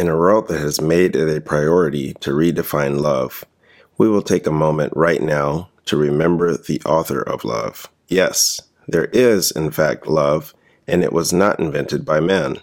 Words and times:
In 0.00 0.08
a 0.08 0.16
world 0.16 0.48
that 0.48 0.62
has 0.62 0.80
made 0.80 1.14
it 1.14 1.28
a 1.28 1.42
priority 1.42 2.14
to 2.20 2.30
redefine 2.30 2.98
love, 2.98 3.44
we 3.98 4.08
will 4.08 4.22
take 4.22 4.46
a 4.46 4.50
moment 4.50 4.94
right 4.96 5.20
now 5.20 5.68
to 5.84 5.98
remember 5.98 6.56
the 6.56 6.80
author 6.86 7.20
of 7.20 7.44
love. 7.44 7.86
Yes, 8.08 8.62
there 8.88 9.10
is, 9.12 9.50
in 9.50 9.70
fact, 9.70 10.06
love, 10.06 10.54
and 10.86 11.04
it 11.04 11.12
was 11.12 11.34
not 11.34 11.60
invented 11.60 12.06
by 12.06 12.18
man. 12.18 12.60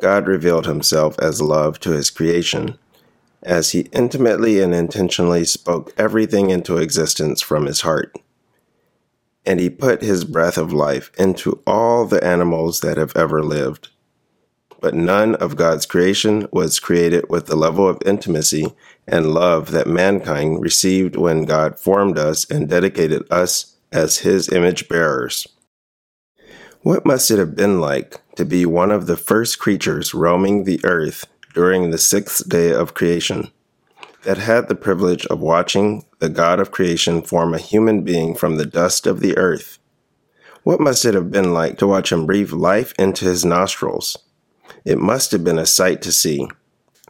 God 0.00 0.26
revealed 0.26 0.64
himself 0.64 1.18
as 1.18 1.42
love 1.42 1.80
to 1.80 1.90
his 1.90 2.08
creation, 2.08 2.78
as 3.42 3.72
he 3.72 3.80
intimately 3.92 4.58
and 4.58 4.74
intentionally 4.74 5.44
spoke 5.44 5.92
everything 5.98 6.48
into 6.48 6.78
existence 6.78 7.42
from 7.42 7.66
his 7.66 7.82
heart. 7.82 8.16
And 9.44 9.60
he 9.60 9.68
put 9.68 10.00
his 10.00 10.24
breath 10.24 10.56
of 10.56 10.72
life 10.72 11.10
into 11.18 11.60
all 11.66 12.06
the 12.06 12.24
animals 12.24 12.80
that 12.80 12.96
have 12.96 13.14
ever 13.14 13.42
lived 13.42 13.90
but 14.80 14.94
none 14.94 15.34
of 15.36 15.56
God's 15.56 15.86
creation 15.86 16.46
was 16.52 16.78
created 16.78 17.24
with 17.28 17.46
the 17.46 17.56
level 17.56 17.88
of 17.88 18.02
intimacy 18.06 18.74
and 19.06 19.34
love 19.34 19.70
that 19.72 19.86
mankind 19.86 20.60
received 20.60 21.16
when 21.16 21.44
God 21.44 21.78
formed 21.78 22.18
us 22.18 22.48
and 22.50 22.68
dedicated 22.68 23.30
us 23.30 23.76
as 23.92 24.18
His 24.18 24.48
image 24.50 24.88
bearers. 24.88 25.46
What 26.82 27.04
must 27.04 27.30
it 27.30 27.38
have 27.38 27.56
been 27.56 27.80
like 27.80 28.20
to 28.36 28.44
be 28.44 28.64
one 28.64 28.92
of 28.92 29.06
the 29.06 29.16
first 29.16 29.58
creatures 29.58 30.14
roaming 30.14 30.64
the 30.64 30.80
earth 30.84 31.26
during 31.54 31.90
the 31.90 31.98
sixth 31.98 32.48
day 32.48 32.70
of 32.70 32.94
creation, 32.94 33.50
that 34.22 34.38
had 34.38 34.68
the 34.68 34.74
privilege 34.74 35.26
of 35.26 35.40
watching 35.40 36.04
the 36.20 36.28
God 36.28 36.60
of 36.60 36.70
creation 36.70 37.22
form 37.22 37.52
a 37.52 37.58
human 37.58 38.02
being 38.02 38.34
from 38.34 38.56
the 38.56 38.66
dust 38.66 39.06
of 39.06 39.20
the 39.20 39.36
earth? 39.36 39.78
What 40.62 40.80
must 40.80 41.04
it 41.04 41.14
have 41.14 41.30
been 41.30 41.52
like 41.52 41.78
to 41.78 41.86
watch 41.86 42.12
him 42.12 42.26
breathe 42.26 42.52
life 42.52 42.92
into 42.98 43.24
his 43.24 43.44
nostrils? 43.44 44.16
It 44.84 44.98
must 44.98 45.32
have 45.32 45.44
been 45.44 45.58
a 45.58 45.66
sight 45.66 46.02
to 46.02 46.12
see, 46.12 46.48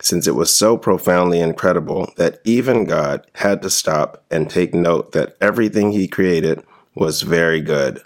since 0.01 0.27
it 0.27 0.35
was 0.35 0.55
so 0.55 0.77
profoundly 0.77 1.41
incredible 1.41 2.13
that 2.17 2.41
even 2.45 2.85
God 2.85 3.27
had 3.35 3.63
to 3.63 3.71
stop 3.71 4.25
and 4.31 4.49
take 4.49 4.75
note 4.75 5.13
that 5.13 5.37
everything 5.41 5.93
He 5.93 6.09
created 6.09 6.63
was 6.95 7.23
very 7.23 7.61
good. 7.61 8.01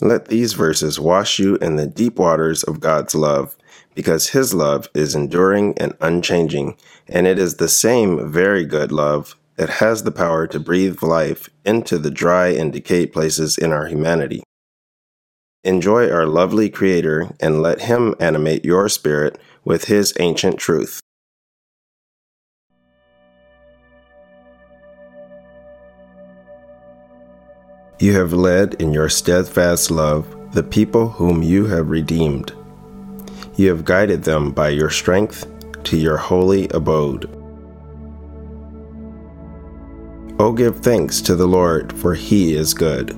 Let 0.00 0.28
these 0.28 0.54
verses 0.54 0.98
wash 0.98 1.38
you 1.38 1.56
in 1.56 1.76
the 1.76 1.86
deep 1.86 2.18
waters 2.18 2.62
of 2.62 2.80
God's 2.80 3.14
love, 3.14 3.56
because 3.94 4.28
His 4.28 4.54
love 4.54 4.88
is 4.94 5.14
enduring 5.14 5.76
and 5.78 5.94
unchanging, 6.00 6.76
and 7.06 7.26
it 7.26 7.38
is 7.38 7.56
the 7.56 7.68
same 7.68 8.30
very 8.30 8.64
good 8.64 8.92
love 8.92 9.36
that 9.56 9.68
has 9.68 10.04
the 10.04 10.10
power 10.10 10.46
to 10.46 10.58
breathe 10.58 11.02
life 11.02 11.50
into 11.66 11.98
the 11.98 12.10
dry 12.10 12.48
and 12.48 12.72
decayed 12.72 13.12
places 13.12 13.58
in 13.58 13.72
our 13.72 13.88
humanity. 13.88 14.42
Enjoy 15.62 16.10
our 16.10 16.24
lovely 16.24 16.70
Creator 16.70 17.34
and 17.38 17.60
let 17.60 17.82
Him 17.82 18.14
animate 18.18 18.64
your 18.64 18.88
spirit 18.88 19.38
with 19.62 19.84
His 19.84 20.14
ancient 20.18 20.58
truth. 20.58 21.00
You 27.98 28.14
have 28.14 28.32
led 28.32 28.72
in 28.74 28.94
your 28.94 29.10
steadfast 29.10 29.90
love 29.90 30.54
the 30.54 30.62
people 30.62 31.10
whom 31.10 31.42
you 31.42 31.66
have 31.66 31.90
redeemed. 31.90 32.54
You 33.56 33.68
have 33.68 33.84
guided 33.84 34.22
them 34.22 34.52
by 34.52 34.70
your 34.70 34.88
strength 34.88 35.46
to 35.84 35.98
your 35.98 36.16
holy 36.16 36.68
abode. 36.70 37.28
O 40.38 40.52
give 40.52 40.80
thanks 40.80 41.20
to 41.20 41.36
the 41.36 41.46
Lord, 41.46 41.92
for 41.92 42.14
he 42.14 42.54
is 42.54 42.72
good 42.72 43.14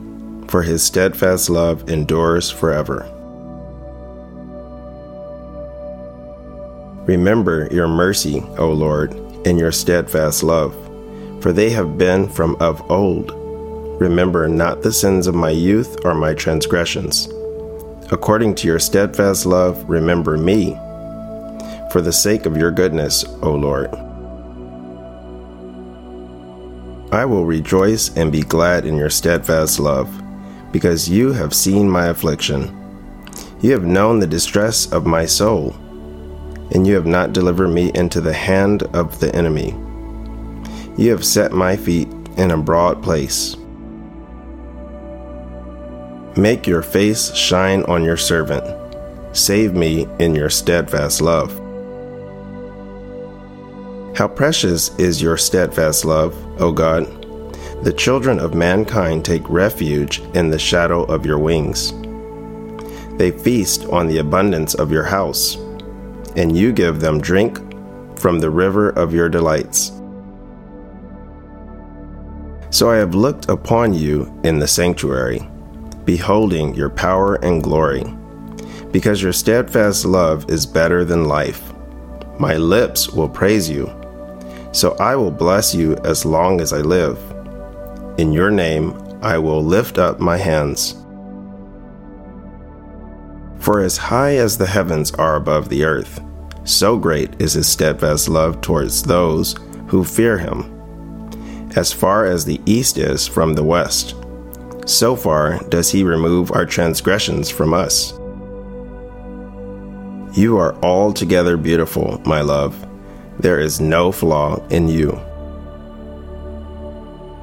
for 0.53 0.63
his 0.63 0.85
steadfast 0.85 1.49
love 1.49 1.89
endures 1.89 2.51
forever. 2.51 3.09
Remember 7.07 7.69
your 7.73 7.89
mercy, 7.89 8.45
O 8.59 8.71
Lord, 8.71 9.15
and 9.47 9.59
your 9.59 9.73
steadfast 9.73 10.43
love, 10.43 10.75
for 11.41 11.55
they 11.55 11.71
have 11.71 11.97
been 11.97 12.29
from 12.29 12.57
of 12.61 12.91
old. 12.91 13.33
Remember 13.99 14.47
not 14.47 14.83
the 14.83 14.93
sins 14.93 15.27
of 15.27 15.35
my 15.35 15.49
youth 15.49 16.05
or 16.05 16.15
my 16.15 16.35
transgressions. 16.35 17.29
According 18.11 18.55
to 18.57 18.67
your 18.67 18.79
steadfast 18.79 19.47
love, 19.47 19.83
remember 19.89 20.37
me, 20.37 20.75
for 21.91 22.03
the 22.03 22.13
sake 22.13 22.45
of 22.45 22.59
your 22.59 22.71
goodness, 22.71 23.25
O 23.41 23.55
Lord. 23.55 23.89
I 27.11 27.25
will 27.25 27.47
rejoice 27.47 28.15
and 28.19 28.31
be 28.31 28.43
glad 28.43 28.85
in 28.85 28.99
your 28.99 29.11
steadfast 29.11 29.81
love 29.81 30.22
because 30.73 31.09
you 31.09 31.33
have 31.33 31.55
seen 31.55 31.89
my 31.89 32.07
affliction. 32.07 32.79
You 33.61 33.73
have 33.73 33.85
known 33.85 34.19
the 34.19 34.27
distress 34.27 34.91
of 34.91 35.07
my 35.07 35.27
soul, 35.27 35.71
and 36.73 36.87
you 36.87 36.95
have 36.95 37.07
not 37.07 37.33
delivered 37.33 37.69
me 37.69 37.93
into 37.95 38.21
the 38.21 38.33
hand 38.33 38.83
of 38.95 39.21
the 39.21 39.35
enemy. 39.37 39.75
You 40.97 41.11
have 41.11 41.25
set 41.25 41.53
my 41.53 41.77
feet 41.77 42.09
in 42.37 42.51
a 42.51 42.57
broad 42.57 43.03
place. 43.03 43.57
Make 46.37 46.67
your 46.67 46.83
face 46.83 47.35
shine 47.35 47.83
on 47.85 48.03
your 48.03 48.17
servant. 48.17 48.65
Save 49.37 49.75
me 49.75 50.07
in 50.19 50.35
your 50.35 50.51
steadfast 50.51 51.21
love. 51.21 51.59
How 54.17 54.29
precious 54.29 54.97
is 54.99 55.23
your 55.23 55.37
steadfast 55.37 56.05
love, 56.05 56.35
O 56.61 56.73
God! 56.73 57.22
The 57.83 57.93
children 57.93 58.39
of 58.39 58.55
mankind 58.55 59.25
take 59.25 59.49
refuge 59.51 60.21
in 60.35 60.51
the 60.51 60.59
shadow 60.59 61.03
of 61.03 61.27
your 61.27 61.41
wings. 61.41 61.93
They 63.19 63.33
feast 63.33 63.87
on 63.87 64.07
the 64.07 64.19
abundance 64.19 64.75
of 64.75 64.93
your 64.93 65.03
house, 65.03 65.57
and 66.37 66.57
you 66.57 66.71
give 66.71 67.01
them 67.01 67.21
drink 67.21 67.59
from 68.17 68.39
the 68.39 68.51
river 68.51 68.91
of 68.91 69.13
your 69.13 69.29
delights. 69.29 69.91
So 72.71 72.89
I 72.89 72.99
have 72.99 73.17
looked 73.17 73.49
upon 73.49 73.95
you 73.95 74.33
in 74.45 74.61
the 74.61 74.69
sanctuary, 74.69 75.41
beholding 76.05 76.75
your 76.77 76.89
power 76.89 77.35
and 77.45 77.65
glory, 77.65 78.05
because 78.93 79.21
your 79.21 79.33
steadfast 79.33 80.05
love 80.05 80.49
is 80.49 80.67
better 80.67 81.05
than 81.05 81.25
life. 81.25 81.73
My 82.39 82.57
lips 82.57 83.11
will 83.11 83.29
praise 83.29 83.69
you, 83.69 83.93
so 84.71 84.93
I 85.01 85.17
will 85.17 85.33
bless 85.33 85.75
you 85.75 85.97
as 86.05 86.25
long 86.25 86.61
as 86.61 86.73
I 86.73 86.79
live. 86.79 87.32
In 88.19 88.31
your 88.33 88.51
name 88.51 88.93
I 89.23 89.39
will 89.39 89.63
lift 89.65 89.99
up 89.99 90.21
my 90.21 90.37
hands. 90.37 90.97
For 93.59 93.81
as 93.81 93.97
high 93.97 94.37
as 94.37 94.59
the 94.59 94.67
heavens 94.67 95.13
are 95.13 95.37
above 95.37 95.69
the 95.69 95.85
earth, 95.85 96.21
so 96.65 96.99
great 96.99 97.41
is 97.41 97.55
his 97.55 97.69
steadfast 97.69 98.29
love 98.29 98.61
towards 98.61 99.03
those 99.03 99.55
who 99.87 100.05
fear 100.05 100.37
him. 100.37 100.69
As 101.75 101.93
far 101.93 102.27
as 102.27 102.45
the 102.45 102.61
east 102.67 102.99
is 102.99 103.27
from 103.27 103.55
the 103.55 103.65
west, 103.65 104.15
so 104.85 105.17
far 105.17 105.59
does 105.71 105.91
he 105.91 106.05
remove 106.05 106.53
our 106.53 106.67
transgressions 106.67 107.49
from 107.51 107.73
us. 107.73 108.13
You 110.37 110.59
are 110.59 110.75
altogether 110.85 111.57
beautiful, 111.57 112.21
my 112.27 112.41
love. 112.43 112.75
There 113.39 113.61
is 113.61 113.81
no 113.81 114.13
flaw 114.13 114.67
in 114.69 114.89
you. 114.89 115.19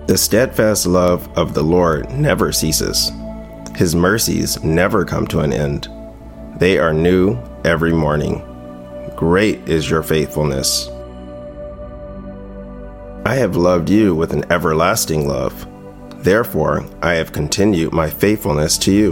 The 0.10 0.18
steadfast 0.18 0.88
love 0.88 1.30
of 1.38 1.54
the 1.54 1.62
Lord 1.62 2.10
never 2.10 2.52
ceases. 2.52 3.12
His 3.76 3.94
mercies 3.94 4.60
never 4.64 5.06
come 5.06 5.28
to 5.28 5.42
an 5.42 5.54
end. 5.54 5.88
They 6.58 6.80
are 6.80 6.96
new 6.96 7.38
every 7.64 7.94
morning. 7.94 8.42
Great 9.16 9.70
is 9.70 9.88
your 9.88 10.02
faithfulness. 10.02 10.88
I 13.24 13.36
have 13.36 13.56
loved 13.56 13.88
you 13.92 14.16
with 14.16 14.34
an 14.34 14.52
everlasting 14.52 15.28
love. 15.28 15.68
Therefore, 16.24 16.84
I 17.04 17.14
have 17.14 17.32
continued 17.32 17.94
my 17.94 18.10
faithfulness 18.10 18.80
to 18.80 18.92
you. 18.92 19.12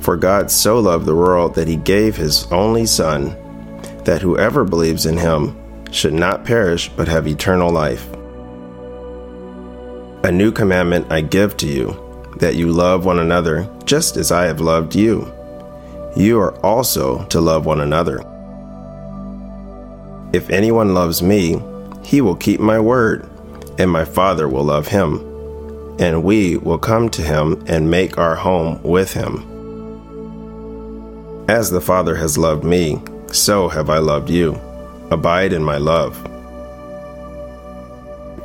For 0.00 0.16
God 0.16 0.50
so 0.50 0.80
loved 0.80 1.04
the 1.04 1.14
world 1.14 1.54
that 1.56 1.68
he 1.68 1.76
gave 1.76 2.16
his 2.16 2.50
only 2.50 2.86
Son, 2.86 3.36
that 4.04 4.22
whoever 4.22 4.64
believes 4.64 5.04
in 5.04 5.18
him 5.18 5.54
should 5.92 6.14
not 6.14 6.46
perish 6.46 6.88
but 6.88 7.08
have 7.08 7.28
eternal 7.28 7.70
life. 7.70 8.13
A 10.24 10.32
new 10.32 10.50
commandment 10.50 11.12
I 11.12 11.20
give 11.20 11.54
to 11.58 11.66
you, 11.66 12.32
that 12.38 12.56
you 12.56 12.72
love 12.72 13.04
one 13.04 13.18
another 13.18 13.68
just 13.84 14.16
as 14.16 14.32
I 14.32 14.46
have 14.46 14.58
loved 14.58 14.94
you. 14.94 15.30
You 16.16 16.40
are 16.40 16.56
also 16.64 17.26
to 17.26 17.42
love 17.42 17.66
one 17.66 17.82
another. 17.82 18.20
If 20.32 20.48
anyone 20.48 20.94
loves 20.94 21.22
me, 21.22 21.62
he 22.02 22.22
will 22.22 22.36
keep 22.36 22.58
my 22.58 22.80
word, 22.80 23.28
and 23.78 23.90
my 23.90 24.06
Father 24.06 24.48
will 24.48 24.64
love 24.64 24.88
him, 24.88 25.18
and 26.00 26.24
we 26.24 26.56
will 26.56 26.78
come 26.78 27.10
to 27.10 27.20
him 27.20 27.62
and 27.66 27.90
make 27.90 28.16
our 28.16 28.34
home 28.34 28.82
with 28.82 29.12
him. 29.12 29.44
As 31.50 31.70
the 31.70 31.82
Father 31.82 32.16
has 32.16 32.38
loved 32.38 32.64
me, 32.64 32.98
so 33.30 33.68
have 33.68 33.90
I 33.90 33.98
loved 33.98 34.30
you. 34.30 34.58
Abide 35.10 35.52
in 35.52 35.62
my 35.62 35.76
love. 35.76 36.16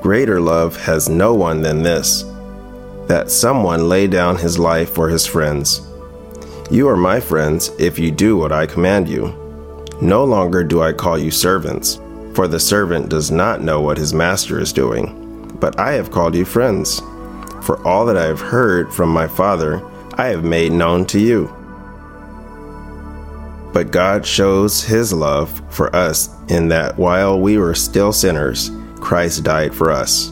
Greater 0.02 0.40
love 0.40 0.78
has 0.78 1.10
no 1.10 1.34
one 1.34 1.62
than 1.62 1.84
this 1.84 2.24
that 3.08 3.32
someone 3.32 3.90
lay 3.90 4.06
down 4.06 4.38
his 4.38 4.60
life 4.60 4.92
for 4.92 5.10
his 5.10 5.26
friends. 5.26 5.82
You 6.70 6.88
are 6.88 6.96
my 6.96 7.20
friends 7.20 7.72
if 7.80 7.98
you 7.98 8.12
do 8.12 8.38
what 8.38 8.52
I 8.52 8.68
command 8.68 9.10
you. 9.10 9.34
No 10.00 10.24
longer 10.24 10.64
do 10.64 10.84
I 10.84 10.94
call 10.94 11.18
you 11.18 11.32
servants, 11.32 12.00
for 12.36 12.48
the 12.48 12.60
servant 12.60 13.10
does 13.10 13.32
not 13.32 13.64
know 13.64 13.82
what 13.82 13.98
his 13.98 14.14
master 14.14 14.60
is 14.60 14.72
doing. 14.72 15.58
But 15.60 15.80
I 15.80 15.94
have 15.94 16.12
called 16.12 16.36
you 16.36 16.46
friends, 16.46 17.00
for 17.64 17.86
all 17.86 18.06
that 18.06 18.16
I 18.16 18.26
have 18.26 18.40
heard 18.40 18.94
from 18.94 19.10
my 19.10 19.28
Father 19.28 19.84
I 20.14 20.28
have 20.28 20.44
made 20.44 20.72
known 20.72 21.06
to 21.08 21.20
you. 21.20 21.48
But 23.74 23.92
God 23.92 24.26
shows 24.26 24.84
his 24.84 25.12
love 25.12 25.62
for 25.70 25.94
us 25.96 26.30
in 26.48 26.68
that 26.70 26.98
while 26.98 27.40
we 27.40 27.58
were 27.58 27.76
still 27.76 28.14
sinners, 28.14 28.70
Christ 29.00 29.44
died 29.44 29.74
for 29.74 29.92
us. 29.92 30.32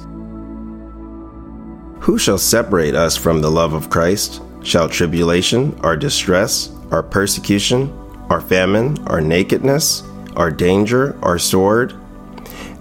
Who 2.02 2.18
shall 2.18 2.38
separate 2.38 2.96
us 2.96 3.18
from 3.18 3.42
the 3.42 3.52
love 3.52 3.74
of 3.74 3.90
Christ? 3.90 4.42
Shall 4.64 4.88
tribulation, 4.88 5.78
or 5.84 5.96
distress, 5.96 6.72
or 6.92 7.04
persecution, 7.04 7.92
or 8.30 8.42
famine, 8.42 8.98
or 9.10 9.22
nakedness, 9.22 10.04
or 10.36 10.52
danger, 10.52 11.18
or 11.22 11.40
sword? 11.40 11.94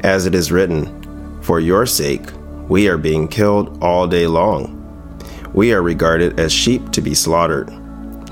As 0.01 0.27
it 0.27 0.35
is 0.35 0.53
written, 0.53 1.43
For 1.43 1.61
your 1.61 1.87
sake 1.87 2.31
we 2.69 2.89
are 2.89 2.99
being 2.99 3.29
killed 3.29 3.83
all 3.83 4.07
day 4.07 4.27
long. 4.27 4.73
We 5.55 5.73
are 5.73 5.83
regarded 5.83 6.39
as 6.39 6.53
sheep 6.53 6.91
to 6.93 7.01
be 7.01 7.15
slaughtered. 7.15 7.71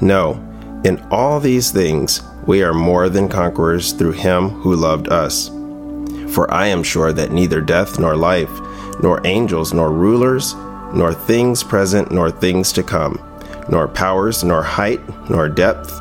No, 0.02 0.34
in 0.84 1.00
all 1.10 1.40
these 1.40 1.70
things 1.70 2.22
we 2.46 2.62
are 2.62 2.74
more 2.74 3.08
than 3.08 3.28
conquerors 3.28 3.92
through 3.92 4.12
him 4.12 4.50
who 4.50 4.76
loved 4.76 5.08
us. 5.08 5.50
For 6.34 6.52
I 6.52 6.66
am 6.66 6.82
sure 6.82 7.12
that 7.12 7.30
neither 7.30 7.60
death 7.60 7.98
nor 7.98 8.16
life, 8.16 8.50
nor 9.00 9.24
angels 9.24 9.72
nor 9.72 9.92
rulers, 9.92 10.54
nor 10.92 11.14
things 11.14 11.62
present 11.62 12.10
nor 12.10 12.30
things 12.30 12.72
to 12.72 12.82
come, 12.82 13.18
nor 13.68 13.88
powers, 13.88 14.42
nor 14.42 14.62
height, 14.62 15.00
nor 15.30 15.48
depth, 15.48 16.00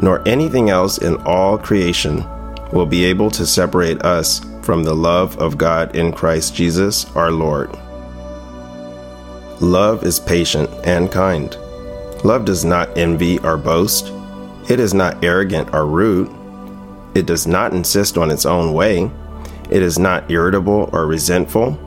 nor 0.00 0.26
anything 0.26 0.70
else 0.70 0.98
in 0.98 1.16
all 1.26 1.58
creation 1.58 2.24
will 2.72 2.86
be 2.86 3.04
able 3.04 3.30
to 3.30 3.46
separate 3.46 4.02
us 4.02 4.40
from 4.62 4.82
the 4.82 4.94
love 4.94 5.38
of 5.38 5.56
God 5.56 5.94
in 5.94 6.12
Christ 6.12 6.54
Jesus 6.54 7.14
our 7.14 7.30
Lord. 7.30 7.70
Love 9.60 10.04
is 10.04 10.18
patient 10.20 10.68
and 10.84 11.10
kind. 11.10 11.56
Love 12.24 12.44
does 12.44 12.64
not 12.64 12.96
envy 12.96 13.38
or 13.40 13.56
boast. 13.56 14.12
It 14.68 14.80
is 14.80 14.92
not 14.92 15.22
arrogant 15.24 15.72
or 15.72 15.86
rude. 15.86 16.30
It 17.14 17.26
does 17.26 17.46
not 17.46 17.72
insist 17.72 18.18
on 18.18 18.30
its 18.30 18.44
own 18.44 18.74
way. 18.74 19.10
It 19.70 19.82
is 19.82 19.98
not 19.98 20.30
irritable 20.30 20.90
or 20.92 21.06
resentful. 21.06 21.78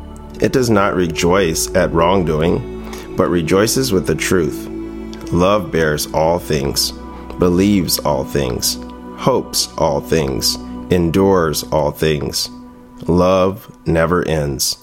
It 0.41 0.53
does 0.53 0.69
not 0.69 0.95
rejoice 0.95 1.73
at 1.75 1.91
wrongdoing, 1.91 3.15
but 3.15 3.29
rejoices 3.29 3.91
with 3.91 4.07
the 4.07 4.15
truth. 4.15 4.67
Love 5.31 5.71
bears 5.71 6.07
all 6.13 6.39
things, 6.39 6.91
believes 7.37 7.99
all 7.99 8.23
things, 8.23 8.77
hopes 9.17 9.67
all 9.77 10.01
things, 10.01 10.55
endures 10.91 11.63
all 11.71 11.91
things. 11.91 12.49
Love 13.07 13.71
never 13.85 14.27
ends. 14.27 14.77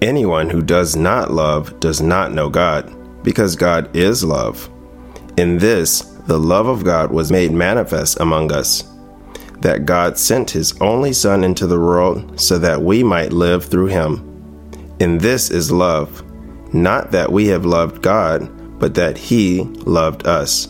Anyone 0.00 0.48
who 0.48 0.62
does 0.62 0.94
not 0.94 1.32
love 1.32 1.80
does 1.80 2.00
not 2.00 2.32
know 2.32 2.48
God, 2.48 2.94
because 3.24 3.56
God 3.56 3.94
is 3.96 4.22
love. 4.22 4.70
In 5.36 5.58
this, 5.58 6.02
the 6.26 6.38
love 6.38 6.66
of 6.66 6.84
God 6.84 7.10
was 7.10 7.32
made 7.32 7.50
manifest 7.50 8.20
among 8.20 8.52
us, 8.52 8.84
that 9.60 9.86
God 9.86 10.18
sent 10.18 10.50
his 10.50 10.80
only 10.80 11.12
Son 11.12 11.44
into 11.44 11.66
the 11.66 11.80
world 11.80 12.40
so 12.40 12.58
that 12.58 12.82
we 12.82 13.02
might 13.02 13.32
live 13.32 13.64
through 13.64 13.86
him. 13.86 14.24
And 15.00 15.20
this 15.20 15.50
is 15.50 15.70
love 15.70 16.22
not 16.72 17.12
that 17.12 17.32
we 17.32 17.46
have 17.46 17.64
loved 17.64 18.02
God, 18.02 18.78
but 18.78 18.94
that 18.94 19.16
He 19.16 19.62
loved 19.62 20.26
us, 20.26 20.66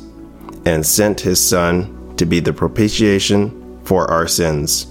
and 0.64 0.85
sent 0.85 1.20
His 1.20 1.44
Son 1.44 2.14
to 2.17 2.25
be 2.25 2.40
the 2.40 2.52
propitiation 2.52 3.81
for 3.85 4.08
our 4.11 4.29
sins. 4.29 4.87